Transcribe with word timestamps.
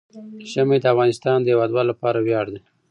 ژمی 0.51 0.77
د 0.81 0.85
افغانستان 0.93 1.37
د 1.41 1.47
هیوادوالو 1.51 1.89
لپاره 1.91 2.17
ویاړ 2.25 2.45
دی. 2.53 2.59